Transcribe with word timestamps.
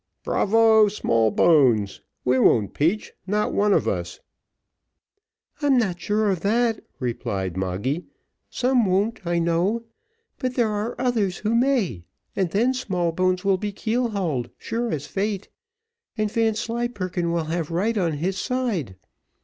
"Bravo, 0.23 0.87
Smallbones, 0.87 2.01
we 2.25 2.39
won't 2.39 2.73
peach 2.73 3.13
not 3.27 3.53
one 3.53 3.71
of 3.71 3.87
us." 3.87 4.19
"I'm 5.61 5.77
not 5.77 5.99
sure 5.99 6.31
of 6.31 6.39
that," 6.39 6.83
replied 6.99 7.55
Moggy; 7.55 8.05
"some 8.49 8.87
won't, 8.87 9.21
I 9.27 9.37
know; 9.37 9.83
but 10.39 10.55
there 10.55 10.69
are 10.71 10.95
others 10.97 11.37
who 11.37 11.53
may, 11.53 12.03
and 12.35 12.49
then 12.49 12.73
Smallbones 12.73 13.45
will 13.45 13.57
be 13.59 13.71
keel 13.71 14.09
hauled 14.09 14.47
as 14.47 14.51
sure 14.57 14.89
as 14.91 15.05
fate, 15.05 15.49
and 16.17 16.31
Vanslyperken 16.31 17.31
will 17.31 17.43
have 17.43 17.69
right 17.69 17.95
on 17.95 18.13
his 18.13 18.39
side. 18.39 18.95